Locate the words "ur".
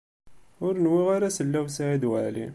0.65-0.73